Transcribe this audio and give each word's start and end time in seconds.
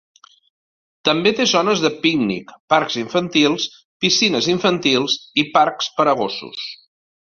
També 1.09 1.33
té 1.39 1.45
zones 1.51 1.83
de 1.83 1.91
pícnic, 2.05 2.49
parcs 2.75 2.97
infantils, 3.01 3.67
piscines 4.07 4.49
infantils 4.55 5.19
i 5.43 5.45
parcs 5.59 5.91
per 6.01 6.09
a 6.15 6.17
gossos. 6.23 6.65